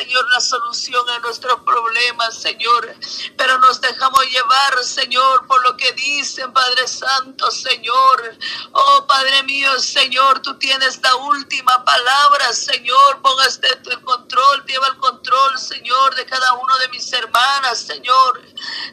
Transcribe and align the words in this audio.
Señor, 0.00 0.30
la 0.30 0.40
solución 0.40 1.10
a 1.10 1.18
nuestros 1.18 1.60
problemas, 1.60 2.34
Señor. 2.34 2.94
Pero 3.36 3.58
nos 3.58 3.82
dejamos 3.82 4.24
llevar, 4.30 4.82
Señor, 4.82 5.46
por 5.46 5.62
lo 5.62 5.76
que 5.76 5.92
dicen, 5.92 6.50
Padre 6.54 6.88
Santo, 6.88 7.50
Señor. 7.50 8.38
Oh, 8.72 9.06
Padre 9.06 9.42
mío, 9.42 9.78
Señor, 9.78 10.40
tú 10.40 10.58
tienes 10.58 11.02
la 11.02 11.14
última 11.16 11.84
palabra, 11.84 12.50
Señor. 12.54 13.20
Ponga 13.20 13.44
el 13.44 14.00
control, 14.00 14.64
lleva 14.64 14.88
el 14.88 14.96
control, 14.96 15.58
Señor, 15.58 16.14
de 16.14 16.24
cada 16.24 16.54
uno 16.54 16.78
de 16.78 16.88
mis 16.88 17.12
hermanas, 17.12 17.80
Señor, 17.80 18.40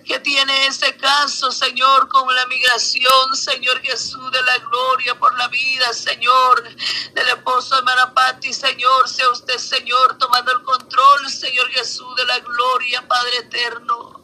que 0.05 0.19
tiene 0.19 0.67
ese 0.67 0.97
caso, 0.97 1.53
Señor, 1.53 2.09
con 2.09 2.35
la 2.35 2.45
migración, 2.47 3.33
Señor 3.33 3.79
Jesús 3.79 4.29
de 4.31 4.41
la 4.41 4.57
gloria 4.57 5.17
por 5.17 5.37
la 5.37 5.47
vida, 5.47 5.93
Señor, 5.93 6.63
del 7.13 7.27
esposo 7.29 7.75
de 7.75 7.79
hermana 7.79 8.13
Señor, 8.41 9.07
sea 9.07 9.29
usted, 9.29 9.57
Señor, 9.57 10.17
tomando 10.17 10.51
el 10.51 10.61
Señor 11.29 11.69
Jesús 11.69 12.15
de 12.15 12.25
la 12.25 12.39
gloria, 12.39 13.07
Padre 13.07 13.37
eterno. 13.37 14.21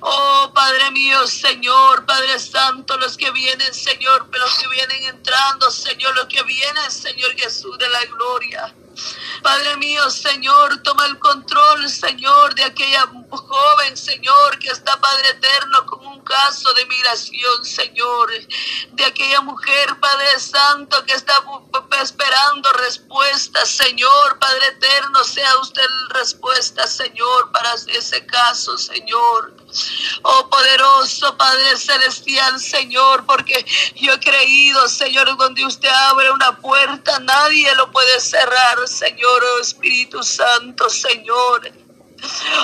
Oh 0.00 0.50
Padre 0.54 0.90
mío, 0.92 1.26
Señor, 1.26 2.06
Padre 2.06 2.38
Santo, 2.38 2.96
los 2.96 3.16
que 3.16 3.30
vienen, 3.30 3.74
Señor, 3.74 4.28
los 4.32 4.58
que 4.58 4.68
vienen 4.68 5.04
entrando, 5.04 5.70
Señor, 5.70 6.14
los 6.16 6.26
que 6.26 6.42
vienen, 6.42 6.90
Señor 6.90 7.34
Jesús 7.36 7.76
de 7.78 7.88
la 7.88 8.04
gloria. 8.06 8.74
Padre 9.42 9.76
mío, 9.76 10.08
Señor, 10.10 10.82
toma 10.82 11.06
el 11.06 11.18
control, 11.18 11.88
Señor, 11.88 12.54
de 12.54 12.64
aquella 12.64 13.06
joven, 13.30 13.96
Señor, 13.96 14.58
que 14.58 14.68
está, 14.68 15.00
Padre 15.00 15.30
eterno, 15.30 15.86
con 15.86 16.06
un 16.06 16.20
caso 16.20 16.72
de 16.74 16.86
migración, 16.86 17.64
Señor. 17.64 18.30
De 18.92 19.04
aquella 19.04 19.40
mujer, 19.40 19.98
Padre 19.98 20.38
Santo, 20.38 21.04
que 21.04 21.14
está 21.14 21.34
esperando 22.02 22.72
respuesta, 22.72 23.64
Señor, 23.64 24.38
Padre 24.38 24.66
eterno, 24.68 25.24
sea 25.24 25.58
usted 25.58 25.86
respuesta, 26.10 26.86
Señor, 26.86 27.50
para 27.52 27.74
ese 27.74 28.26
caso, 28.26 28.76
Señor. 28.76 29.54
Oh 30.22 30.50
poderoso 30.50 31.36
Padre 31.36 31.76
Celestial, 31.78 32.60
Señor, 32.60 33.24
porque 33.24 33.64
yo 33.96 34.12
he 34.12 34.20
creído, 34.20 34.86
Señor, 34.88 35.34
donde 35.36 35.64
usted 35.64 35.88
abre 35.88 36.30
una 36.30 36.58
puerta, 36.58 37.18
nadie 37.20 37.74
lo 37.76 37.90
puede 37.90 38.20
cerrar, 38.20 38.86
Señor, 38.86 39.42
oh 39.56 39.60
Espíritu 39.60 40.22
Santo, 40.22 40.90
Señor. 40.90 41.81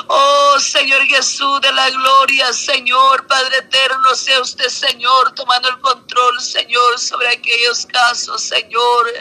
Oh 0.07 0.59
Señor 0.61 1.03
Jesús 1.07 1.61
de 1.61 1.73
la 1.73 1.91
gloria, 1.91 2.53
Señor 2.53 3.27
Padre 3.27 3.59
eterno, 3.59 4.15
sea 4.15 4.41
usted 4.41 4.69
Señor 4.69 5.35
tomando 5.35 5.69
el 5.69 5.79
control, 5.81 6.41
Señor, 6.41 6.99
sobre 6.99 7.29
aquellos 7.29 7.87
casos, 7.87 8.43
Señor, 8.43 9.13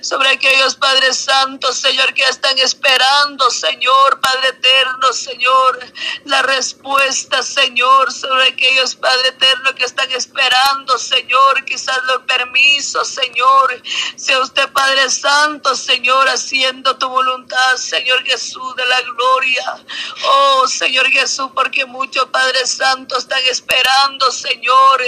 sobre 0.00 0.30
aquellos 0.30 0.74
Padres 0.76 1.18
Santos, 1.18 1.78
Señor, 1.78 2.12
que 2.14 2.24
están 2.24 2.58
esperando, 2.58 3.50
Señor 3.50 4.20
Padre 4.20 4.48
eterno, 4.48 5.12
Señor, 5.12 5.78
la 6.24 6.42
respuesta, 6.42 7.42
Señor, 7.42 8.12
sobre 8.12 8.48
aquellos 8.48 8.96
Padre 8.96 9.28
eterno 9.28 9.74
que 9.74 9.84
están 9.84 10.10
esperando, 10.12 10.98
Señor, 10.98 11.64
quizás 11.64 11.98
los 12.04 12.22
permisos, 12.22 13.08
Señor, 13.08 13.82
sea 14.16 14.40
usted 14.40 14.68
Padre 14.72 15.10
Santo, 15.10 15.74
Señor, 15.76 16.28
haciendo 16.28 16.96
tu 16.98 17.08
voluntad, 17.08 17.76
Señor 17.76 18.22
Jesús 18.24 18.74
de 18.76 18.86
la 18.86 19.00
gloria. 19.02 19.67
Oh 20.24 20.66
Señor 20.66 21.08
Jesús, 21.08 21.50
porque 21.54 21.84
muchos 21.86 22.26
Padres 22.26 22.70
Santos 22.70 23.18
están 23.20 23.42
esperando, 23.50 24.30
Señor, 24.30 25.02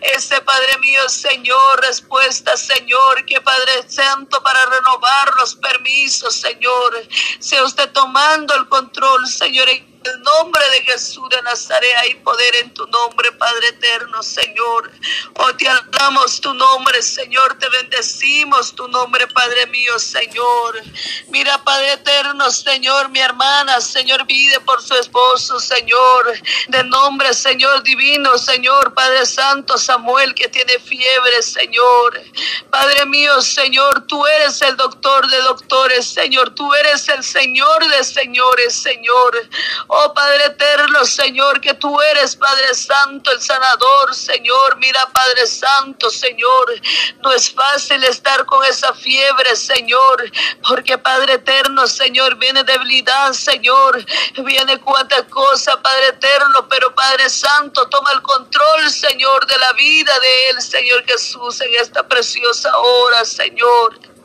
ese 0.00 0.40
Padre 0.42 0.78
mío, 0.78 1.08
Señor, 1.08 1.80
respuesta, 1.82 2.56
Señor, 2.56 3.24
que 3.24 3.40
Padre 3.40 3.88
Santo 3.88 4.42
para 4.42 4.64
renovar 4.66 5.34
los 5.38 5.54
permisos, 5.56 6.34
Señor, 6.36 7.08
sea 7.38 7.64
usted 7.64 7.90
tomando 7.92 8.54
el 8.54 8.68
control, 8.68 9.26
Señor 9.26 9.68
el 10.06 10.22
nombre 10.22 10.62
de 10.70 10.82
Jesús 10.82 11.28
de 11.30 11.42
Nazaret 11.42 11.90
hay 12.02 12.14
poder 12.16 12.56
en 12.56 12.72
tu 12.74 12.86
nombre, 12.86 13.32
Padre 13.32 13.68
eterno, 13.68 14.22
Señor. 14.22 14.90
Oh, 15.38 15.54
te 15.56 15.68
alabamos 15.68 16.40
tu 16.40 16.52
nombre, 16.54 17.02
Señor. 17.02 17.58
Te 17.58 17.68
bendecimos 17.68 18.74
tu 18.74 18.88
nombre, 18.88 19.26
Padre 19.28 19.66
mío, 19.66 19.98
Señor. 19.98 20.82
Mira, 21.28 21.62
Padre 21.64 21.92
eterno, 21.92 22.50
Señor, 22.50 23.08
mi 23.10 23.20
hermana, 23.20 23.80
Señor, 23.80 24.26
pide 24.26 24.60
por 24.60 24.82
su 24.82 24.94
esposo, 24.94 25.60
Señor. 25.60 26.40
De 26.68 26.84
nombre, 26.84 27.34
Señor 27.34 27.82
divino, 27.82 28.38
Señor, 28.38 28.94
Padre 28.94 29.26
Santo, 29.26 29.78
Samuel, 29.78 30.34
que 30.34 30.48
tiene 30.48 30.78
fiebre, 30.78 31.42
Señor. 31.42 32.22
Padre 32.70 33.06
mío, 33.06 33.40
Señor, 33.42 34.06
tú 34.06 34.26
eres 34.26 34.60
el 34.62 34.76
doctor 34.76 35.28
de 35.28 35.38
doctores, 35.42 36.06
Señor. 36.06 36.54
Tú 36.54 36.72
eres 36.74 37.08
el 37.08 37.22
Señor 37.22 37.86
de 37.88 38.04
señores, 38.04 38.74
Señor. 38.74 39.48
Oh 39.88 39.95
Padre 40.14 40.46
eterno, 40.46 41.04
Señor, 41.04 41.60
que 41.60 41.74
tú 41.74 42.00
eres 42.00 42.36
Padre 42.36 42.74
Santo, 42.74 43.30
el 43.30 43.40
sanador, 43.40 44.14
Señor. 44.14 44.76
Mira, 44.78 45.00
Padre 45.12 45.46
Santo, 45.46 46.10
Señor, 46.10 46.80
no 47.22 47.32
es 47.32 47.50
fácil 47.50 48.02
estar 48.04 48.44
con 48.44 48.64
esa 48.64 48.92
fiebre, 48.94 49.56
Señor, 49.56 50.30
porque 50.68 50.98
Padre 50.98 51.34
eterno, 51.34 51.86
Señor, 51.86 52.36
viene 52.36 52.62
debilidad, 52.64 53.32
Señor, 53.32 54.04
viene 54.44 54.78
cuánta 54.80 55.26
cosa, 55.26 55.80
Padre 55.80 56.08
eterno, 56.08 56.68
pero 56.68 56.94
Padre 56.94 57.30
Santo, 57.30 57.88
toma 57.88 58.10
el 58.12 58.22
control, 58.22 58.90
Señor, 58.90 59.46
de 59.46 59.58
la 59.58 59.72
vida 59.72 60.18
de 60.18 60.50
él, 60.50 60.62
Señor 60.62 61.04
Jesús, 61.04 61.60
en 61.60 61.74
esta 61.80 62.06
preciosa 62.06 62.76
hora, 62.76 63.24
Señor. 63.24 64.15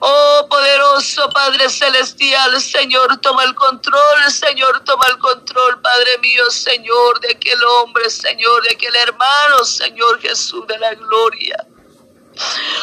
Oh 0.00 0.46
poderoso 0.48 1.28
Padre 1.30 1.68
Celestial, 1.68 2.60
Señor, 2.60 3.18
toma 3.20 3.44
el 3.44 3.54
control, 3.54 4.30
Señor, 4.30 4.82
toma 4.84 5.04
el 5.08 5.18
control, 5.18 5.80
Padre 5.80 6.18
mío, 6.18 6.48
Señor, 6.50 7.20
de 7.20 7.32
aquel 7.32 7.62
hombre, 7.64 8.08
Señor, 8.08 8.62
de 8.62 8.74
aquel 8.74 8.94
hermano, 8.96 9.64
Señor 9.64 10.20
Jesús 10.20 10.66
de 10.66 10.78
la 10.78 10.94
gloria. 10.94 11.66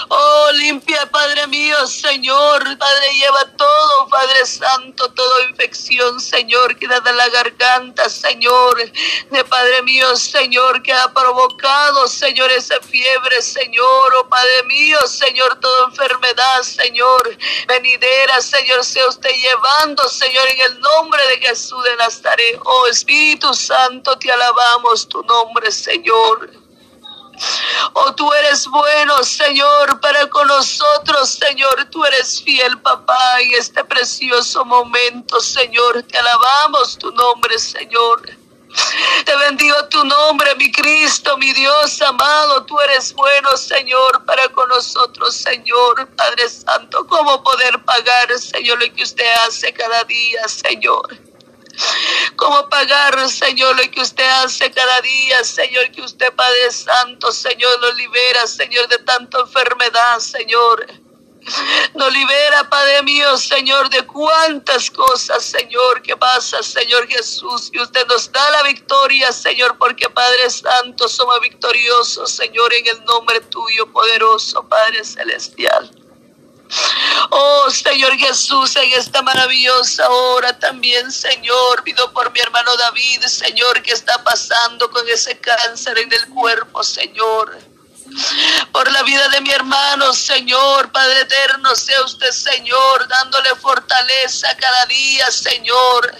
Oh, 0.09 0.51
limpia, 0.53 1.09
Padre 1.11 1.47
mío, 1.47 1.87
Señor. 1.87 2.77
Padre, 2.77 3.13
lleva 3.13 3.51
todo, 3.57 4.07
Padre 4.09 4.45
Santo, 4.45 5.11
toda 5.13 5.49
infección, 5.49 6.19
Señor, 6.19 6.77
que 6.77 6.87
da 6.87 6.99
de 6.99 7.13
la 7.13 7.29
garganta, 7.29 8.09
Señor. 8.09 8.77
De 9.31 9.43
Padre 9.45 9.81
mío, 9.83 10.15
Señor, 10.15 10.81
que 10.83 10.93
ha 10.93 11.11
provocado, 11.11 12.07
Señor, 12.07 12.51
esa 12.51 12.79
fiebre, 12.81 13.41
Señor. 13.41 14.13
Oh, 14.17 14.29
Padre 14.29 14.63
mío, 14.63 14.99
Señor, 15.07 15.59
toda 15.59 15.87
enfermedad, 15.87 16.61
Señor. 16.63 17.37
Venidera, 17.67 18.41
Señor, 18.41 18.83
sea 18.83 19.07
usted 19.07 19.31
llevando, 19.31 20.07
Señor, 20.09 20.47
en 20.49 20.61
el 20.61 20.79
nombre 20.79 21.25
de 21.27 21.47
Jesús 21.47 21.83
de 21.83 21.95
Nazaret. 21.97 22.59
Oh, 22.63 22.87
Espíritu 22.87 23.53
Santo, 23.53 24.17
te 24.17 24.31
alabamos 24.31 25.07
tu 25.07 25.23
nombre, 25.23 25.71
Señor. 25.71 26.68
Oh, 27.93 28.13
tú 28.15 28.31
eres 28.33 28.67
bueno, 28.67 29.23
Señor, 29.23 29.99
para 29.99 30.27
con 30.29 30.47
nosotros, 30.47 31.29
Señor. 31.29 31.87
Tú 31.89 32.03
eres 32.05 32.41
fiel, 32.43 32.79
papá, 32.81 33.39
en 33.41 33.53
este 33.53 33.83
precioso 33.83 34.65
momento, 34.65 35.39
Señor. 35.39 36.03
Te 36.03 36.17
alabamos 36.17 36.97
tu 36.97 37.11
nombre, 37.11 37.57
Señor. 37.57 38.39
Te 39.25 39.35
bendigo 39.35 39.75
tu 39.89 40.03
nombre, 40.03 40.53
mi 40.55 40.71
Cristo, 40.71 41.37
mi 41.37 41.53
Dios 41.53 42.01
amado. 42.01 42.65
Tú 42.65 42.79
eres 42.81 43.13
bueno, 43.13 43.57
Señor, 43.57 44.25
para 44.25 44.47
con 44.49 44.69
nosotros, 44.69 45.35
Señor, 45.35 46.07
Padre 46.15 46.49
Santo. 46.49 47.05
¿Cómo 47.07 47.41
poder 47.41 47.83
pagar, 47.83 48.37
Señor, 48.37 48.79
lo 48.79 48.93
que 48.93 49.03
usted 49.03 49.25
hace 49.47 49.73
cada 49.73 50.03
día, 50.03 50.47
Señor? 50.47 51.28
¿Cómo 52.35 52.69
pagar, 52.69 53.29
Señor, 53.29 53.75
lo 53.75 53.91
que 53.91 54.01
usted 54.01 54.27
hace 54.43 54.71
cada 54.71 55.01
día, 55.01 55.43
Señor, 55.43 55.91
que 55.91 56.01
usted, 56.01 56.33
Padre 56.33 56.71
Santo, 56.71 57.31
Señor, 57.31 57.79
lo 57.81 57.91
libera, 57.93 58.47
Señor, 58.47 58.87
de 58.87 58.97
tanta 58.99 59.39
enfermedad, 59.39 60.19
Señor? 60.19 60.87
Nos 61.95 62.13
libera, 62.13 62.69
Padre 62.69 63.01
mío, 63.03 63.37
Señor, 63.37 63.89
de 63.89 64.05
cuántas 64.05 64.91
cosas, 64.91 65.43
Señor, 65.43 66.01
que 66.01 66.15
pasa, 66.15 66.61
Señor 66.61 67.07
Jesús, 67.07 67.71
y 67.73 67.79
usted 67.79 68.05
nos 68.07 68.31
da 68.31 68.51
la 68.51 68.63
victoria, 68.63 69.31
Señor, 69.31 69.77
porque 69.77 70.09
Padre 70.09 70.49
Santo, 70.49 71.07
somos 71.07 71.39
victoriosos, 71.41 72.31
Señor, 72.31 72.73
en 72.73 72.87
el 72.87 73.03
nombre 73.05 73.39
tuyo, 73.41 73.87
poderoso, 73.91 74.67
Padre 74.67 75.03
Celestial. 75.03 75.98
Oh 77.31 77.69
Señor 77.69 78.15
Jesús, 78.17 78.75
en 78.75 78.91
esta 78.93 79.21
maravillosa 79.21 80.09
hora 80.09 80.57
también, 80.57 81.11
Señor, 81.11 81.83
pido 81.83 82.11
por 82.13 82.31
mi 82.31 82.39
hermano 82.39 82.75
David, 82.77 83.23
Señor, 83.23 83.81
que 83.81 83.91
está 83.91 84.23
pasando 84.23 84.89
con 84.89 85.07
ese 85.09 85.39
cáncer 85.39 85.97
en 85.97 86.11
el 86.13 86.27
cuerpo, 86.27 86.83
Señor. 86.83 87.59
Por 88.71 88.91
la 88.91 89.03
vida 89.03 89.27
de 89.29 89.41
mi 89.41 89.51
hermano, 89.51 90.13
Señor, 90.13 90.91
Padre 90.91 91.21
eterno, 91.21 91.75
sea 91.75 92.03
usted, 92.03 92.31
Señor, 92.31 93.07
dándole 93.07 93.49
fortaleza 93.55 94.55
cada 94.57 94.85
día, 94.87 95.29
Señor. 95.31 96.15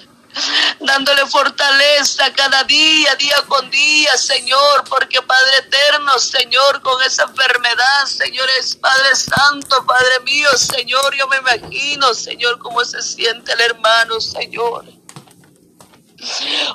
Dándole 0.79 1.25
fortaleza 1.27 2.31
cada 2.33 2.63
día, 2.63 3.15
día 3.15 3.43
con 3.47 3.69
día, 3.69 4.17
Señor, 4.17 4.83
porque 4.89 5.21
Padre 5.21 5.57
eterno, 5.57 6.17
Señor, 6.19 6.81
con 6.81 7.01
esa 7.03 7.23
enfermedad, 7.23 8.05
Señor, 8.05 8.47
es 8.59 8.75
Padre 8.75 9.15
Santo, 9.15 9.85
Padre 9.85 10.19
mío, 10.23 10.49
Señor, 10.57 11.15
yo 11.15 11.27
me 11.27 11.37
imagino, 11.37 12.13
Señor, 12.13 12.59
cómo 12.59 12.83
se 12.83 13.01
siente 13.01 13.53
el 13.53 13.61
hermano, 13.61 14.19
Señor. 14.19 14.85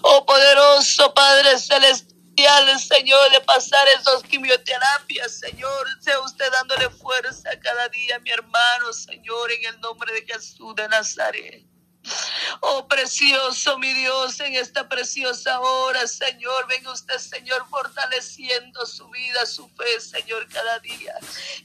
Oh 0.02 0.24
poderoso 0.24 1.12
Padre 1.12 1.58
Celestial, 1.58 2.80
Señor, 2.80 3.30
de 3.30 3.40
pasar 3.42 3.86
esos 3.88 4.22
quimioterapias, 4.22 5.38
Señor, 5.38 5.86
sea 6.00 6.18
usted 6.20 6.50
dándole 6.50 6.88
fuerza 6.90 7.50
cada 7.62 7.88
día, 7.88 8.18
mi 8.20 8.30
hermano, 8.30 8.92
Señor, 8.92 9.52
en 9.52 9.66
el 9.66 9.80
nombre 9.80 10.12
de 10.14 10.22
Jesús 10.22 10.74
de 10.74 10.88
Nazaret. 10.88 11.73
Oh, 12.60 12.86
precioso 12.86 13.78
mi 13.78 13.92
Dios, 13.94 14.38
en 14.40 14.54
esta 14.54 14.88
preciosa 14.88 15.60
hora, 15.60 16.06
Señor, 16.06 16.66
venga 16.68 16.92
usted, 16.92 17.18
Señor, 17.18 17.66
fortaleciendo 17.68 18.84
su 18.86 19.08
vida, 19.08 19.46
su 19.46 19.68
fe, 19.70 20.00
Señor, 20.00 20.46
cada 20.48 20.78
día. 20.80 21.14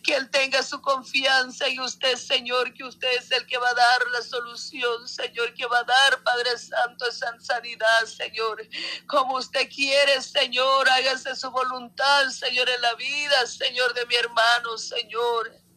Que 0.03 0.15
Él 0.15 0.29
tenga 0.29 0.63
su 0.63 0.81
confianza 0.81 1.67
en 1.67 1.79
usted, 1.81 2.15
Señor, 2.15 2.73
que 2.73 2.83
usted 2.83 3.09
es 3.17 3.31
el 3.31 3.45
que 3.45 3.57
va 3.57 3.69
a 3.69 3.73
dar 3.73 4.07
la 4.11 4.21
solución, 4.21 5.07
Señor, 5.07 5.53
que 5.53 5.65
va 5.65 5.79
a 5.79 5.83
dar, 5.83 6.23
Padre 6.23 6.57
Santo, 6.57 7.07
esa 7.07 7.37
sanidad, 7.39 8.05
Señor. 8.05 8.67
Como 9.07 9.35
usted 9.35 9.69
quiere, 9.69 10.21
Señor, 10.21 10.89
hágase 10.89 11.35
su 11.35 11.51
voluntad, 11.51 12.29
Señor, 12.29 12.69
en 12.69 12.81
la 12.81 12.93
vida, 12.95 13.45
Señor, 13.45 13.93
de 13.93 14.05
mi 14.05 14.15
hermano, 14.15 14.77
Señor. 14.77 15.68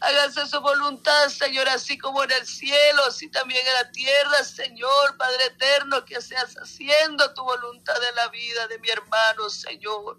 Hágase 0.00 0.46
su 0.46 0.60
voluntad, 0.60 1.28
Señor, 1.28 1.68
así 1.68 1.98
como 1.98 2.22
en 2.24 2.30
el 2.32 2.46
cielo, 2.46 3.04
así 3.06 3.28
también 3.30 3.66
en 3.66 3.74
la 3.74 3.90
tierra, 3.90 4.44
Señor, 4.44 5.16
Padre 5.16 5.44
eterno, 5.46 6.04
que 6.04 6.20
seas 6.20 6.54
haciendo 6.54 7.32
tu 7.34 7.42
voluntad 7.42 7.96
en 8.08 8.16
la 8.16 8.28
vida 8.28 8.66
de 8.68 8.78
mi 8.78 8.88
hermano, 8.88 9.50
Señor. 9.50 10.18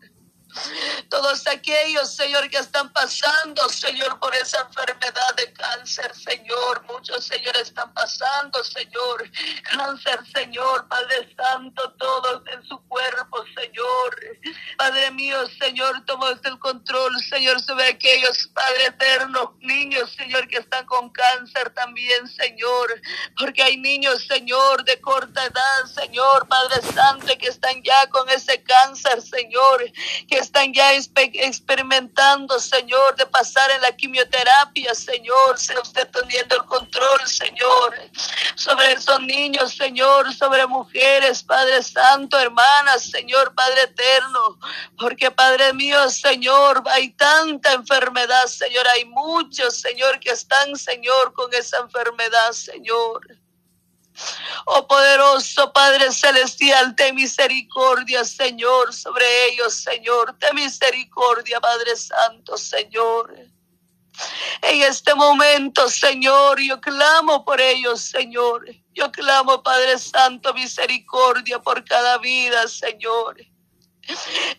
Todos 1.10 1.48
aquellos, 1.48 2.14
Señor, 2.14 2.50
que 2.50 2.58
están 2.58 2.92
pasando, 2.92 3.68
Señor, 3.70 4.20
por 4.20 4.36
esa 4.36 4.62
enfermedad 4.62 5.36
de 5.38 5.54
cáncer, 5.54 6.14
Señor. 6.16 6.84
Muchos, 6.84 7.26
Señor, 7.26 7.56
están 7.58 7.94
pasando, 7.94 8.64
Señor. 8.64 9.30
Cáncer, 9.64 10.20
Señor, 10.34 10.88
Padre 10.88 11.34
Santo, 11.36 11.94
todos 11.94 12.44
en 12.48 12.64
su 12.66 12.82
mío, 15.22 15.38
Señor, 15.60 16.04
toma 16.06 16.30
el 16.32 16.58
control, 16.58 17.14
Señor, 17.24 17.62
sobre 17.62 17.90
aquellos, 17.90 18.48
Padre 18.56 18.88
eterno, 18.88 19.56
niños, 19.60 20.12
Señor, 20.18 20.48
que 20.48 20.58
están 20.58 20.84
con 20.88 21.12
cáncer 21.12 21.70
también, 21.76 22.28
Señor. 22.28 22.88
Porque 23.38 23.62
hay 23.62 23.78
niños, 23.78 24.26
Señor, 24.26 24.84
de 24.84 25.00
corta 25.00 25.46
edad, 25.46 25.86
Señor, 25.94 26.48
Padre 26.48 26.82
Santo, 26.94 27.28
que 27.40 27.50
están 27.50 27.84
ya 27.84 28.08
con 28.10 28.28
ese 28.30 28.64
cáncer, 28.64 29.22
Señor. 29.22 29.84
Que 30.28 30.38
están 30.38 30.74
ya 30.74 30.94
experimentando, 30.94 32.60
Señor, 32.60 33.16
de 33.16 33.28
pasar 33.28 33.70
en 33.72 33.82
la 33.82 33.96
quimioterapia, 33.96 34.96
Señor. 34.96 35.60
Sea 35.60 35.80
usted 35.82 36.08
teniendo 36.10 36.56
el 36.56 36.66
control, 36.66 37.28
Señor, 37.28 37.96
sobre 38.56 38.94
esos 38.94 39.22
niños, 39.22 39.76
Señor, 39.76 40.34
sobre 40.34 40.66
mujeres, 40.66 41.44
Padre 41.44 41.84
Santo, 41.84 42.40
hermanas, 42.40 43.04
Señor, 43.04 43.54
Padre 43.54 43.84
Eterno. 43.84 44.58
Porque, 45.12 45.30
Padre 45.30 45.74
mío, 45.74 46.10
Señor, 46.10 46.84
hay 46.86 47.10
tanta 47.10 47.74
enfermedad, 47.74 48.46
Señor. 48.46 48.88
Hay 48.96 49.04
muchos, 49.04 49.82
Señor, 49.82 50.22
que 50.22 50.30
están, 50.30 50.74
Señor, 50.78 51.34
con 51.34 51.54
esa 51.54 51.80
enfermedad, 51.80 52.54
Señor. 52.54 53.20
Oh 54.68 54.88
poderoso 54.88 55.74
Padre 55.74 56.14
Celestial, 56.14 56.96
ten 56.96 57.16
misericordia, 57.16 58.24
Señor, 58.24 58.94
sobre 58.94 59.26
ellos, 59.48 59.74
Señor. 59.84 60.38
Ten 60.40 60.56
misericordia, 60.56 61.60
Padre 61.60 61.98
Santo, 61.98 62.58
Señor. 62.58 63.36
En 64.62 64.82
este 64.82 65.14
momento, 65.14 65.90
Señor, 65.90 66.58
yo 66.62 66.80
clamo 66.80 67.44
por 67.44 67.60
ellos, 67.60 68.00
Señor. 68.00 68.66
Yo 68.94 69.12
clamo, 69.12 69.62
Padre 69.62 70.00
Santo, 70.00 70.54
misericordia 70.54 71.60
por 71.60 71.84
cada 71.84 72.18
vida, 72.20 72.66
Señor. 72.70 73.36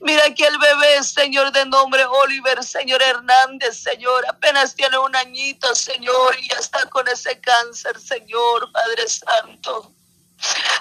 Mira 0.01 0.25
aquí 0.27 0.45
el 0.45 0.59
bebé, 0.59 1.03
Señor, 1.03 1.53
de 1.53 1.67
nombre 1.67 2.05
Oliver, 2.05 2.63
Señor 2.65 3.03
Hernández, 3.03 3.79
Señor. 3.79 4.25
Apenas 4.29 4.75
tiene 4.75 4.99
un 4.99 5.15
añito, 5.17 5.75
Señor, 5.75 6.37
y 6.39 6.49
ya 6.49 6.57
está 6.57 6.89
con 6.89 7.07
ese 7.09 7.41
cáncer, 7.41 8.01
Señor, 8.01 8.71
Padre 8.73 9.09
Santo. 9.09 9.93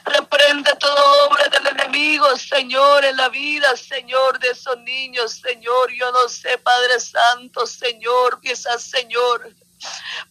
Reprende 0.06 0.76
todo 0.78 1.28
obra 1.28 1.48
del 1.50 1.68
enemigo, 1.68 2.36
Señor, 2.36 3.06
en 3.06 3.18
la 3.18 3.30
vida, 3.30 3.76
Señor, 3.78 4.40
de 4.40 4.50
esos 4.50 4.78
niños, 4.80 5.34
Señor. 5.34 5.92
Yo 5.94 6.12
no 6.12 6.28
sé, 6.30 6.58
Padre 6.58 7.00
Santo, 7.00 7.68
Señor, 7.68 8.42
quizás, 8.42 8.84
Señor, 8.84 9.54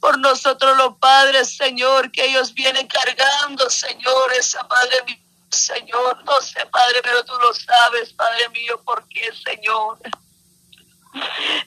por 0.01 0.19
nosotros 0.19 0.77
los 0.77 0.97
padres, 0.99 1.57
Señor, 1.57 2.11
que 2.11 2.25
ellos 2.25 2.55
vienen 2.55 2.87
cargando, 2.89 3.71
Señor, 3.71 4.33
esa 4.33 4.67
Padre 4.67 5.05
Señor. 5.51 6.25
No 6.25 6.41
sé, 6.41 6.65
Padre, 6.67 7.01
pero 7.03 7.25
tú 7.25 7.33
lo 7.41 7.53
sabes, 7.53 8.13
Padre 8.13 8.49
mío, 8.51 8.81
por 8.85 9.07
qué, 9.09 9.31
Señor. 9.45 9.99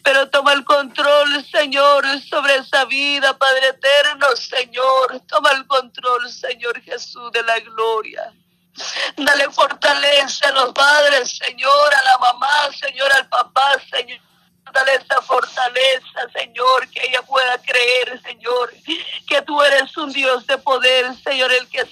Pero 0.03 0.30
toma 0.30 0.53
el 0.53 0.63
control, 0.63 1.45
Señor, 1.45 2.06
sobre 2.21 2.56
esa 2.56 2.85
vida, 2.85 3.38
Padre 3.38 3.69
eterno, 3.69 4.27
Señor. 4.35 5.21
Toma 5.27 5.51
el 5.51 5.68
control, 5.68 6.31
Señor 6.31 6.81
Jesús 6.81 7.31
de 7.31 7.44
la 7.44 7.59
gloria. 7.59 8.33
Dale 9.18 9.51
fortaleza 9.51 10.47
a 10.47 10.51
los 10.51 10.74
padres, 10.74 11.38
Señor, 11.38 11.94
a 11.94 12.03
la 12.03 12.18
mamá, 12.19 12.71
Señor, 12.79 13.12
al 13.13 13.27
papá, 13.27 13.75
Señor 13.91 14.19
Dale 14.71 14.95
esa 14.95 15.21
fortaleza, 15.21 16.31
Señor, 16.33 16.89
que 16.89 17.06
ella 17.06 17.21
pueda 17.21 17.57
creer, 17.59 18.19
Señor, 18.24 18.74
que 19.27 19.41
tú 19.44 19.62
eres 19.62 19.95
un 19.97 20.12
Dios 20.12 20.47
de 20.47 20.57
poder, 20.57 21.13
Señor, 21.24 21.51
el 21.51 21.68
que 21.68 21.86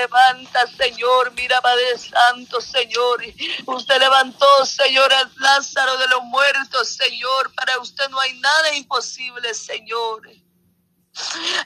levanta, 0.00 0.66
Señor. 0.66 1.32
Mira, 1.32 1.60
Padre 1.60 1.98
Santo, 1.98 2.60
Señor. 2.60 3.22
Usted 3.66 3.98
levantó, 3.98 4.46
Señor, 4.64 5.12
al 5.12 5.32
Lázaro 5.36 5.96
de 5.98 6.08
los 6.08 6.22
muertos, 6.24 6.88
Señor. 6.88 7.52
Para 7.54 7.78
usted 7.78 8.08
no 8.08 8.20
hay 8.20 8.38
nada 8.40 8.74
imposible, 8.74 9.52
Señor. 9.54 10.28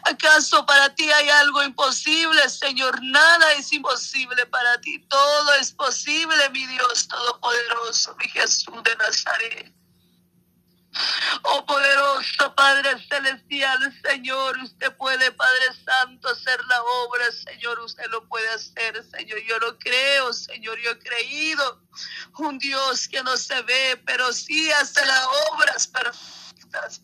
¿Acaso 0.05 0.65
para 0.65 0.95
ti 0.95 1.11
hay 1.11 1.29
algo 1.29 1.63
imposible, 1.63 2.49
Señor? 2.49 3.03
Nada 3.03 3.53
es 3.53 3.73
imposible 3.73 4.47
para 4.47 4.81
ti. 4.81 4.99
Todo 5.09 5.55
es 5.55 5.73
posible, 5.73 6.49
mi 6.51 6.67
Dios 6.67 7.09
Todopoderoso, 7.09 8.15
mi 8.17 8.29
Jesús 8.29 8.83
de 8.83 8.97
Nazaret. 8.97 9.75
Padre 12.73 13.07
Celestial, 13.07 14.01
Señor, 14.03 14.57
usted 14.63 14.97
puede, 14.97 15.31
Padre 15.33 15.67
Santo, 15.85 16.29
hacer 16.29 16.59
la 16.65 16.83
obra, 16.83 17.31
Señor, 17.31 17.79
usted 17.81 18.07
lo 18.09 18.27
puede 18.29 18.49
hacer, 18.49 19.05
Señor. 19.11 19.41
Yo 19.47 19.59
lo 19.59 19.79
creo, 19.79 20.33
Señor, 20.33 20.79
yo 20.79 20.93
he 20.93 20.99
creído. 20.99 21.83
Un 22.39 22.59
Dios 22.59 23.09
que 23.09 23.23
no 23.23 23.37
se 23.37 23.61
ve, 23.61 24.03
pero 24.07 24.33
sí 24.33 24.73
hace 24.73 25.05
las 25.05 25.27
obras 25.51 25.87
perfectas. 25.87 27.03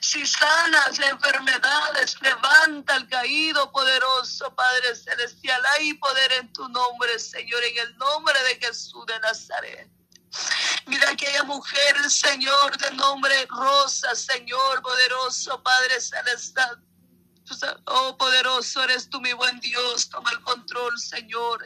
Si 0.00 0.26
sanas 0.26 0.98
enfermedades, 0.98 2.16
levanta 2.22 2.94
al 2.94 3.06
caído, 3.06 3.70
poderoso 3.72 4.54
Padre 4.54 4.96
Celestial. 4.96 5.62
Hay 5.74 5.92
poder 5.94 6.32
en 6.32 6.50
tu 6.54 6.66
nombre, 6.70 7.18
Señor, 7.18 7.62
en 7.62 7.78
el 7.88 7.96
nombre 7.98 8.42
de 8.44 8.66
Jesús 8.66 9.04
de 9.04 9.20
Nazaret. 9.20 9.99
Mira 10.86 11.10
aquella 11.10 11.44
mujer, 11.44 12.10
Señor, 12.10 12.76
de 12.78 12.90
nombre 12.92 13.46
Rosa, 13.48 14.14
Señor, 14.14 14.82
poderoso 14.82 15.62
Padre 15.62 16.00
Celestial. 16.00 16.82
Oh, 17.86 18.16
poderoso 18.16 18.82
eres 18.84 19.08
tú, 19.08 19.20
mi 19.20 19.32
buen 19.32 19.58
Dios. 19.60 20.08
Toma 20.08 20.30
el 20.30 20.40
control, 20.40 20.98
Señor 20.98 21.64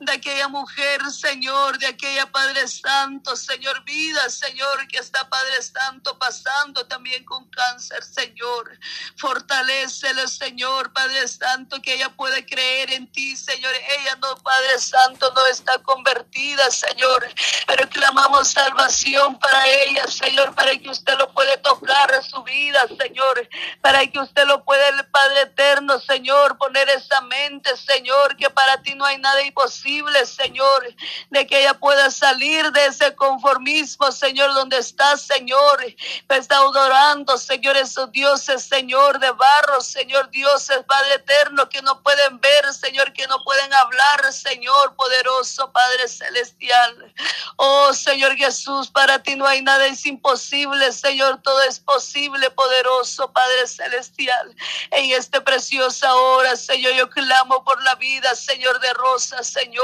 de 0.00 0.12
aquella 0.12 0.48
mujer, 0.48 1.00
Señor, 1.10 1.78
de 1.78 1.86
aquella 1.86 2.26
Padre 2.26 2.68
Santo, 2.68 3.34
Señor, 3.34 3.82
vida, 3.84 4.28
Señor, 4.28 4.86
que 4.88 4.98
está 4.98 5.28
Padre 5.28 5.62
Santo 5.62 6.18
pasando 6.18 6.86
también 6.86 7.24
con 7.24 7.48
cáncer, 7.48 8.02
Señor. 8.04 8.78
Fortalecele, 9.16 10.28
Señor, 10.28 10.92
Padre 10.92 11.26
Santo, 11.28 11.80
que 11.80 11.94
ella 11.94 12.10
puede 12.10 12.44
creer 12.44 12.92
en 12.92 13.10
ti, 13.10 13.36
Señor. 13.36 13.72
Ella 13.74 14.16
no, 14.16 14.36
Padre 14.36 14.78
Santo, 14.78 15.32
no 15.34 15.46
está 15.46 15.78
convertida, 15.82 16.70
Señor, 16.70 17.26
pero 17.66 17.88
clamamos 17.88 18.48
salvación 18.48 19.38
para 19.38 19.66
ella, 19.66 20.06
Señor, 20.08 20.54
para 20.54 20.76
que 20.76 20.90
usted 20.90 21.16
lo 21.16 21.32
puede 21.32 21.56
tocar 21.58 22.12
a 22.12 22.22
su 22.22 22.42
vida, 22.42 22.86
Señor, 22.98 23.48
para 23.80 24.06
que 24.06 24.18
usted 24.18 24.46
lo 24.46 24.62
puede, 24.64 25.04
Padre 25.04 25.42
eterno, 25.42 25.98
Señor, 26.00 26.58
poner 26.58 26.88
esa 26.90 27.20
mente, 27.22 27.74
Señor, 27.76 28.36
que 28.36 28.50
para 28.50 28.82
ti 28.82 28.94
no 28.94 29.04
hay 29.04 29.18
nada 29.18 29.42
imposible 29.42 29.85
imposible, 29.86 30.26
Señor, 30.26 30.94
de 31.30 31.46
que 31.46 31.60
ella 31.60 31.74
pueda 31.74 32.10
salir 32.10 32.70
de 32.72 32.86
ese 32.86 33.14
conformismo, 33.14 34.10
Señor, 34.10 34.52
donde 34.54 34.78
está, 34.78 35.16
Señor. 35.16 35.84
Está 36.28 36.56
adorando, 36.56 37.38
Señor, 37.38 37.76
esos 37.76 38.10
dioses, 38.12 38.64
Señor, 38.64 39.18
de 39.18 39.30
barro, 39.30 39.80
Señor, 39.80 40.30
dioses, 40.30 40.78
Padre 40.86 41.14
eterno, 41.14 41.68
que 41.68 41.82
no 41.82 42.02
pueden 42.02 42.40
ver, 42.40 42.72
Señor, 42.74 43.12
que 43.12 43.26
no 43.26 43.42
pueden 43.44 43.72
hablar, 43.72 44.32
Señor, 44.32 44.94
poderoso, 44.96 45.70
Padre 45.72 46.08
celestial. 46.08 47.14
Oh, 47.56 47.92
Señor 47.94 48.36
Jesús, 48.36 48.88
para 48.88 49.22
ti 49.22 49.34
no 49.36 49.46
hay 49.46 49.62
nada 49.62 49.86
es 49.86 50.04
imposible, 50.04 50.92
Señor, 50.92 51.40
todo 51.42 51.62
es 51.62 51.80
posible, 51.80 52.50
poderoso, 52.50 53.32
Padre 53.32 53.66
celestial. 53.66 54.54
En 54.90 55.12
esta 55.12 55.42
preciosa 55.42 56.14
hora, 56.14 56.56
Señor, 56.56 56.92
yo 56.94 57.08
clamo 57.08 57.64
por 57.64 57.82
la 57.82 57.94
vida, 57.94 58.34
Señor 58.34 58.80
de 58.80 58.92
Rosa, 58.94 59.42
Señor. 59.42 59.75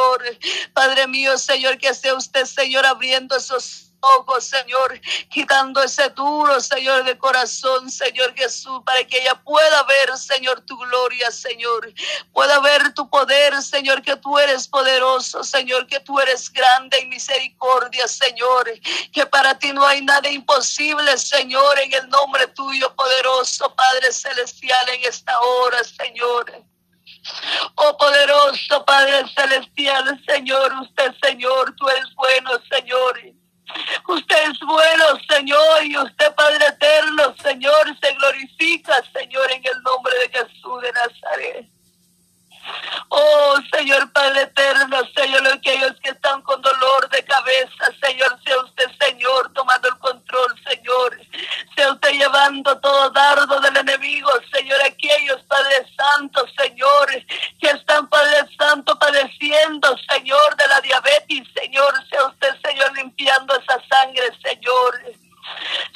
Padre 0.73 1.07
mío, 1.07 1.37
Señor, 1.39 1.79
que 1.79 1.93
sea 1.95 2.15
usted, 2.15 2.45
Señor, 2.45 2.87
abriendo 2.87 3.37
esos 3.37 3.93
ojos, 4.03 4.45
Señor, 4.45 5.01
quitando 5.31 5.83
ese 5.83 6.09
duro, 6.11 6.61
Señor, 6.61 7.05
de 7.05 7.17
corazón, 7.17 7.91
Señor 7.91 8.35
Jesús, 8.35 8.81
para 8.85 9.05
que 9.05 9.19
ella 9.19 9.35
pueda 9.45 9.83
ver, 9.85 10.17
Señor, 10.19 10.61
tu 10.63 10.77
gloria, 10.77 11.31
Señor, 11.31 11.93
pueda 12.33 12.59
ver 12.61 12.93
tu 12.95 13.09
poder, 13.09 13.63
Señor, 13.63 14.03
que 14.03 14.17
tú 14.17 14.39
eres 14.39 14.67
poderoso, 14.67 15.45
Señor, 15.45 15.87
que 15.87 16.01
tú 16.01 16.19
eres 16.19 16.53
grande 16.53 16.99
en 16.99 17.09
misericordia, 17.09 18.09
Señor, 18.09 18.73
que 19.13 19.25
para 19.27 19.59
ti 19.59 19.73
no 19.73 19.87
hay 19.87 20.03
nada 20.03 20.29
imposible, 20.29 21.17
Señor, 21.17 21.79
en 21.79 21.93
el 21.93 22.09
nombre 22.09 22.49
tuyo, 22.49 22.95
poderoso, 22.95 23.75
Padre 23.75 24.13
Celestial, 24.13 24.89
en 24.89 25.05
esta 25.05 25.39
hora, 25.41 25.79
Señor. 25.85 26.72
Oh 27.77 27.97
poderoso 27.97 28.85
Padre 28.85 29.25
Celestial, 29.35 30.21
Señor, 30.27 30.73
usted, 30.83 31.15
Señor, 31.23 31.75
tú 31.77 31.89
eres 31.89 32.15
bueno, 32.15 32.51
Señor. 32.71 33.21
Usted 34.09 34.51
es 34.51 34.59
bueno, 34.61 35.05
Señor, 35.29 35.85
y 35.85 35.97
usted, 35.97 36.35
Padre 36.35 36.67
eterno, 36.67 37.35
Señor, 37.43 37.97
se 38.01 38.13
glorifica, 38.15 39.03
Señor, 39.13 39.51
en 39.53 39.63
el 39.65 39.83
nombre 39.83 40.13
de 40.19 40.29
Jesús 40.31 40.83
de 40.83 40.93
Nazaret. 40.93 41.73
Oh, 43.09 43.57
Señor 43.73 44.11
Padre 44.13 44.43
eterno, 44.43 44.99
Señor, 45.17 45.47
aquellos 45.49 45.93
que 46.03 46.11
están 46.11 46.41
con 46.43 46.63
dolor 46.63 47.09
de 47.11 47.25
cabeza, 47.25 47.93
Señor, 48.01 48.39
sea 48.45 48.59
usted, 48.59 48.87
Señor, 49.01 49.53
tomando 49.53 49.89
el 49.89 49.99
control, 49.99 50.55
Señor. 50.67 51.21
Sea 51.75 51.93
usted 51.93 52.13
llevando 52.13 52.79
todo 52.81 53.11
dardo 53.11 53.61
del 53.61 53.77
enemigo, 53.77 54.31
Señor, 54.53 54.81
aquellos, 54.83 55.43
Padre 55.43 55.87
Santo, 55.97 56.47
Señor, 56.57 57.09
que 57.61 57.69
están, 57.69 58.09
Padre 58.09 58.47
Santo, 58.57 58.99
padeciendo, 58.99 59.97
Señor, 60.09 60.57
de 60.57 60.69
la 60.69 60.81
diabetes, 60.81 61.49
Señor, 61.55 61.93
sea 62.09 62.27
usted, 62.27 62.55
Señor, 62.65 62.97
limpiando 62.97 63.55
esa 63.57 63.79
sangre, 63.89 64.31
Señor. 64.43 65.23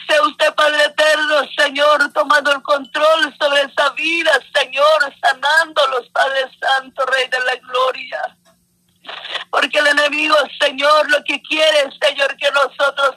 Sea 0.07 0.23
usted, 0.23 0.55
Padre 0.55 0.85
eterno, 0.85 1.37
Señor, 1.57 2.13
tomando 2.13 2.53
el 2.53 2.63
control 2.63 3.35
sobre 3.39 3.63
esa 3.63 3.91
vida, 3.91 4.33
Señor, 4.55 5.15
sanándolos, 5.21 6.09
Padre 6.11 6.51
Santo, 6.61 7.05
Rey 7.07 7.27
de 7.29 7.41
la 7.41 7.57
Gloria. 7.57 8.37
Porque 9.51 9.79
el 9.79 9.87
enemigo, 9.89 10.37
Señor, 10.61 11.11
lo 11.11 11.23
que 11.25 11.41
quiere, 11.43 11.91
Señor, 12.01 12.37
que 12.37 12.51
nosotros 12.51 13.17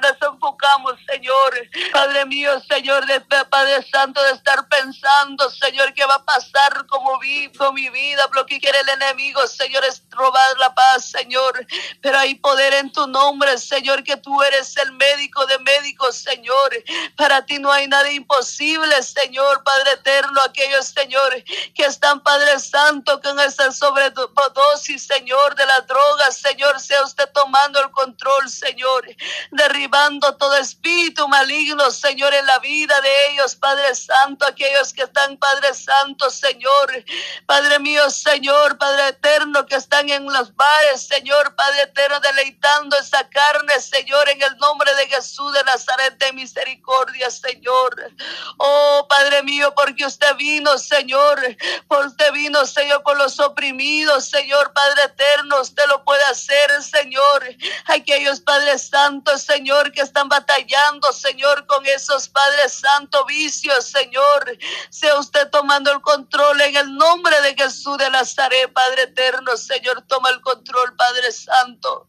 nos 0.00 0.32
enfocamos, 0.32 0.94
Señor. 1.06 1.68
Padre 1.92 2.24
mío, 2.26 2.50
Señor, 2.84 3.06
de 3.06 3.18
Padre 3.48 3.82
Santo, 3.90 4.22
de 4.22 4.32
estar 4.32 4.68
pensando, 4.68 5.48
Señor, 5.48 5.94
qué 5.94 6.04
va 6.04 6.16
a 6.16 6.24
pasar 6.26 6.84
como 7.24 7.32
vi, 7.32 7.48
con 7.56 7.74
mi 7.74 7.88
vida. 7.90 8.28
Lo 8.34 8.46
que 8.46 8.60
quiere 8.60 8.78
el 8.80 8.88
enemigo, 8.88 9.46
Señor, 9.46 9.84
es 9.84 10.02
robar 10.10 10.58
la 10.58 10.74
paz, 10.74 11.06
Señor. 11.06 11.66
Pero 12.00 12.18
hay 12.18 12.34
poder 12.34 12.74
en 12.74 12.92
tu 12.92 13.06
nombre, 13.06 13.58
Señor, 13.58 14.02
que 14.04 14.16
tú 14.16 14.42
eres 14.42 14.76
el 14.76 14.92
médico 14.92 15.46
de 15.46 15.58
médicos, 15.60 16.16
Señor. 16.16 16.70
Para 17.16 17.44
ti 17.46 17.58
no 17.58 17.72
hay 17.72 17.88
nada 17.88 18.10
imposible, 18.10 19.02
Señor, 19.02 19.62
Padre 19.64 19.92
eterno. 19.92 20.40
Aquellos, 20.42 20.86
Señor, 20.86 21.42
que 21.74 21.84
están, 21.84 22.20
Padre 22.22 22.58
Santo, 22.58 23.20
con 23.20 23.38
esa 23.40 23.72
sobredosis, 23.72 25.06
Señor, 25.06 25.54
de 25.54 25.66
las 25.66 25.86
drogas, 25.86 26.36
Señor, 26.36 26.80
sea 26.80 27.02
usted 27.02 27.28
tomando 27.32 27.80
el 27.80 27.90
control, 27.90 28.48
Señor. 28.48 29.04
De 29.50 29.64
derribando 29.64 30.36
todo 30.36 30.56
espíritu 30.56 31.26
maligno, 31.26 31.90
Señor, 31.90 32.34
en 32.34 32.44
la 32.44 32.58
vida 32.58 33.00
de 33.00 33.32
ellos, 33.32 33.56
Padre 33.56 33.94
Santo, 33.94 34.44
aquellos 34.46 34.92
que 34.92 35.02
están, 35.02 35.38
Padre 35.38 35.72
Santo, 35.72 36.28
Señor, 36.28 37.04
Padre 37.46 37.78
mío, 37.78 38.10
Señor, 38.10 38.78
Padre 38.78 39.08
eterno, 39.08 39.66
que 39.66 39.76
están 39.76 40.08
en 40.08 40.24
los 40.24 40.54
bares, 40.54 41.06
Señor, 41.06 41.54
Padre 41.54 41.82
eterno, 41.82 42.18
deleitando 42.20 42.96
esa 42.96 43.28
carne, 43.28 43.78
Señor, 43.80 44.28
en 44.28 44.42
el 44.42 44.56
nombre 44.58 44.94
de 44.94 45.06
Jesús 45.08 45.52
de 45.52 45.62
Nazaret 45.64 46.18
de 46.18 46.32
misericordia, 46.32 47.30
Señor. 47.30 48.12
Oh, 48.56 49.06
Padre 49.08 49.42
mío, 49.42 49.72
porque 49.76 50.06
usted 50.06 50.34
vino, 50.36 50.78
Señor, 50.78 51.40
por 51.86 52.06
usted 52.06 52.32
vino, 52.32 52.64
Señor, 52.66 53.02
por 53.02 53.16
los 53.18 53.38
oprimidos, 53.40 54.24
Señor, 54.24 54.72
Padre 54.72 55.04
eterno, 55.04 55.60
usted 55.60 55.84
lo 55.88 56.02
puede 56.04 56.24
hacer, 56.24 56.82
Señor. 56.82 57.44
Aquellos, 57.86 58.40
Padre 58.40 58.78
Santo, 58.78 59.36
Señor, 59.38 59.92
que 59.92 60.00
están 60.00 60.28
batallando, 60.28 61.12
Señor, 61.12 61.66
con 61.66 61.84
esos 61.86 62.28
Padres 62.28 62.72
Santo 62.72 63.24
vicios, 63.26 63.86
Señor. 63.86 64.58
Sea 64.90 65.18
usted 65.18 65.48
tomando 65.50 65.92
el 65.92 66.00
control 66.00 66.60
en 66.60 66.76
el 66.76 66.94
nombre 66.94 67.03
de 67.42 67.54
Jesús 67.54 67.98
de 67.98 68.10
Nazaret, 68.10 68.72
Padre 68.72 69.02
eterno, 69.02 69.56
Señor, 69.56 70.02
toma 70.06 70.30
el 70.30 70.40
control, 70.40 70.96
Padre 70.96 71.30
Santo. 71.32 72.08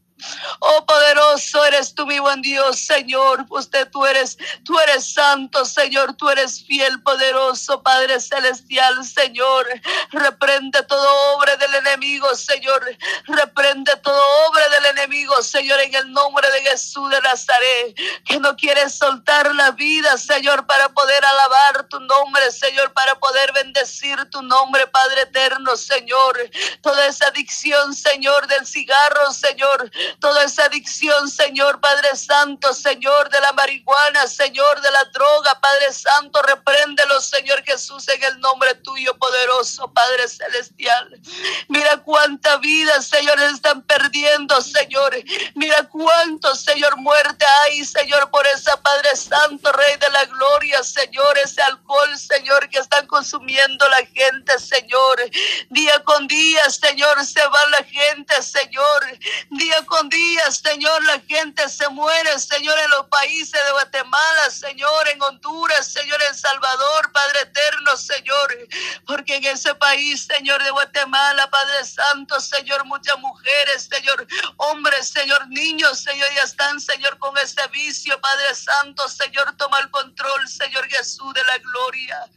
Oh 0.59 0.85
poderoso 0.85 1.63
eres 1.65 1.93
tú, 1.93 2.05
mi 2.05 2.19
buen 2.19 2.41
Dios, 2.41 2.79
Señor. 2.79 3.45
Usted 3.49 3.89
tú 3.89 4.05
eres, 4.05 4.37
tú 4.63 4.79
eres 4.79 5.13
santo, 5.13 5.65
Señor. 5.65 6.15
Tú 6.15 6.29
eres 6.29 6.63
fiel, 6.63 7.01
poderoso, 7.01 7.81
Padre 7.81 8.19
celestial, 8.19 9.03
Señor. 9.05 9.67
Reprende 10.11 10.81
todo 10.83 11.35
obra 11.35 11.55
del 11.57 11.75
enemigo, 11.75 12.33
Señor. 12.35 12.83
Reprende 13.25 13.95
todo 13.97 14.21
obra 14.49 14.67
del 14.69 14.85
enemigo, 14.97 15.41
Señor, 15.43 15.79
en 15.81 15.95
el 15.95 16.11
nombre 16.11 16.49
de 16.51 16.61
Jesús 16.61 17.09
de 17.09 17.21
Nazaret. 17.21 17.95
Que 18.25 18.39
no 18.39 18.55
quieres 18.55 18.95
soltar 18.95 19.53
la 19.55 19.71
vida, 19.71 20.17
Señor, 20.17 20.65
para 20.65 20.89
poder 20.89 21.23
alabar 21.23 21.87
tu 21.89 21.99
nombre, 21.99 22.51
Señor, 22.51 22.93
para 22.93 23.15
poder 23.15 23.51
bendecir 23.53 24.29
tu 24.29 24.41
nombre, 24.41 24.87
Padre 24.87 25.21
eterno, 25.21 25.75
Señor. 25.75 26.49
Toda 26.81 27.07
esa 27.07 27.27
adicción, 27.27 27.93
Señor, 27.93 28.47
del 28.47 28.65
cigarro, 28.65 29.31
Señor 29.31 29.91
toda 30.19 30.43
esa 30.43 30.65
adicción, 30.65 31.29
Señor 31.29 31.79
Padre 31.79 32.15
Santo, 32.15 32.73
Señor 32.73 33.29
de 33.29 33.39
la 33.41 33.51
marihuana, 33.53 34.27
Señor 34.27 34.81
de 34.81 34.91
la 34.91 35.03
droga, 35.05 35.59
Padre 35.59 35.93
Santo, 35.93 36.41
repréndelo, 36.41 37.21
Señor 37.21 37.63
Jesús, 37.63 38.07
en 38.09 38.23
el 38.23 38.39
nombre 38.39 38.75
tuyo, 38.75 39.15
poderoso, 39.17 39.91
Padre 39.93 40.27
Celestial. 40.27 41.19
Mira 41.67 41.97
cuánta 41.97 42.57
vida, 42.57 43.01
Señor, 43.01 43.39
están 43.41 43.81
perdiendo, 43.83 44.59
Señor. 44.61 45.15
Mira 45.55 45.83
cuánto, 45.87 46.55
Señor, 46.55 46.97
muerte 46.97 47.45
hay, 47.63 47.85
Señor, 47.85 48.29
por 48.31 48.45
esa 48.47 48.81
Padre 48.81 49.15
Santo, 49.15 49.71
Rey 49.71 49.97
de 49.97 50.09
la 50.09 50.25
Gloria, 50.25 50.83
Señor, 50.83 51.37
ese 51.37 51.61
alcohol, 51.61 52.17
Señor, 52.17 52.69
que 52.69 52.79
están 52.79 53.07
consumiendo 53.07 53.87
la 53.89 54.05
gente, 54.05 54.59
Señor. 54.59 55.17
Día 55.69 56.03
con 56.03 56.27
día, 56.27 56.69
Señor, 56.69 57.25
se 57.25 57.45
va 57.47 57.65
la 57.69 57.83
gente, 57.83 58.41
Señor. 58.41 59.19
Día 59.51 59.85
con 59.85 59.94
días, 60.03 60.57
Señor, 60.57 61.03
la 61.05 61.19
gente 61.21 61.67
se 61.69 61.87
muere, 61.89 62.37
Señor, 62.39 62.77
en 62.77 62.89
los 62.91 63.07
países 63.07 63.59
de 63.65 63.71
Guatemala, 63.71 64.49
Señor, 64.49 65.07
en 65.07 65.21
Honduras, 65.21 65.87
Señor, 65.87 66.21
en 66.29 66.35
Salvador, 66.35 67.11
Padre 67.11 67.41
eterno, 67.41 67.97
Señor, 67.97 68.57
porque 69.05 69.35
en 69.35 69.45
ese 69.45 69.73
país, 69.75 70.25
Señor, 70.25 70.63
de 70.63 70.71
Guatemala, 70.71 71.49
Padre 71.49 71.85
Santo, 71.85 72.39
Señor, 72.39 72.85
muchas 72.85 73.17
mujeres, 73.19 73.89
Señor, 73.89 74.27
hombres, 74.57 75.09
Señor, 75.09 75.47
niños, 75.47 75.99
Señor, 75.99 76.27
ya 76.35 76.43
están, 76.43 76.79
Señor, 76.79 77.17
con 77.17 77.37
ese 77.37 77.65
vicio, 77.67 78.19
Padre 78.19 78.53
Santo, 78.55 79.07
Señor, 79.07 79.55
toma 79.57 79.79
el 79.79 79.89
control, 79.89 80.47
Señor 80.47 80.87
Jesús 80.87 81.33
de 81.33 81.43
la 81.43 81.57
gloria. 81.57 82.29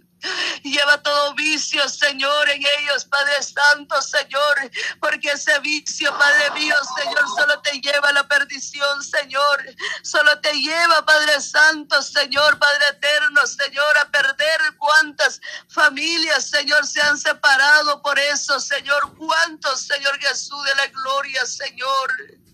Lleva 0.63 1.01
todo 1.03 1.35
vicio, 1.35 1.89
Señor, 1.89 2.49
en 2.51 2.63
ellos, 2.79 3.05
Padre 3.05 3.43
Santo, 3.43 4.01
Señor, 4.03 4.71
porque 5.01 5.31
ese 5.31 5.59
vicio, 5.61 6.11
Padre 6.19 6.51
mío, 6.53 6.75
Señor, 6.97 7.25
solo 7.37 7.61
te 7.61 7.81
lleva 7.81 8.09
a 8.09 8.13
la 8.13 8.27
perdición, 8.27 9.03
Señor. 9.03 9.65
Solo 10.03 10.41
te 10.41 10.53
lleva, 10.53 11.05
Padre 11.05 11.41
Santo, 11.41 12.03
Señor, 12.03 12.59
Padre 12.59 12.85
eterno, 12.91 13.47
Señor, 13.47 13.99
a 13.99 14.11
perder 14.11 14.61
cuántas 14.77 15.41
familias, 15.69 16.49
Señor, 16.49 16.87
se 16.87 17.01
han 17.01 17.19
separado 17.19 18.03
por 18.03 18.19
eso, 18.19 18.59
Señor. 18.61 19.15
Cuántos, 19.17 19.81
Señor 19.81 20.19
Jesús 20.19 20.63
de 20.65 20.75
la 20.75 20.87
gloria, 20.89 21.47
Señor. 21.47 22.48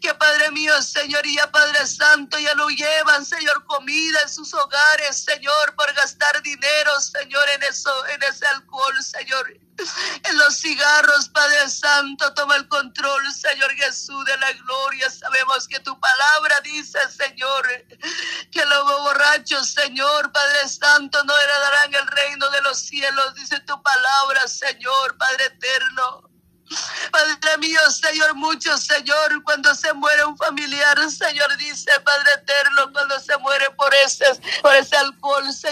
Que 0.00 0.14
Padre 0.14 0.50
mío, 0.50 0.80
Señor, 0.82 1.26
y 1.26 1.36
ya 1.36 1.50
Padre 1.50 1.86
Santo, 1.86 2.38
ya 2.38 2.54
lo 2.54 2.68
llevan, 2.68 3.24
Señor, 3.24 3.64
comida 3.64 4.20
en 4.22 4.28
sus 4.28 4.52
hogares, 4.54 5.24
Señor, 5.24 5.74
por 5.76 5.92
gastar 5.94 6.42
dinero, 6.42 7.00
Señor, 7.00 7.48
en 7.50 7.62
eso, 7.64 8.06
en 8.08 8.22
ese 8.22 8.46
alcohol, 8.46 9.02
Señor. 9.02 9.58
En 10.24 10.38
los 10.38 10.56
cigarros, 10.58 11.28
Padre 11.28 11.68
Santo, 11.70 12.34
toma 12.34 12.56
el 12.56 12.66
control, 12.66 13.32
Señor 13.32 13.70
Jesús, 13.76 14.24
de 14.24 14.36
la 14.38 14.52
gloria. 14.52 15.08
Sabemos 15.08 15.68
que 15.68 15.78
tu 15.80 15.98
palabra 16.00 16.60
dice, 16.64 16.98
Señor, 17.10 17.64
que 18.50 18.64
los 18.64 18.84
borrachos, 18.84 19.70
Señor, 19.70 20.32
Padre 20.32 20.68
Santo, 20.68 21.22
no 21.22 21.32
heredarán 21.38 21.94
el 21.94 22.06
reino 22.08 22.50
de 22.50 22.60
los 22.62 22.78
cielos, 22.78 23.34
dice 23.34 23.60
tu 23.60 23.80
palabra, 23.80 24.48
Señor, 24.48 25.16
Padre 25.16 25.44
eterno. 25.44 26.28
Padre 27.10 27.58
mío, 27.58 27.80
Señor, 27.90 28.34
mucho, 28.34 28.76
Señor, 28.76 29.42
cuando 29.44 29.74
se 29.74 29.92
muere 29.94 30.24
un 30.24 30.36
familiar, 30.36 30.98
Señor, 31.10 31.56
dice, 31.56 31.90
Padre 32.00 32.32
eterno, 32.34 32.92
cuando 32.92 33.18
se 33.20 33.36
muere 33.38 33.70
por 33.70 33.92
ese, 34.04 34.24
por 34.62 34.74
ese 34.74 34.96
alcohol, 34.96 35.44
Señor. 35.52 35.58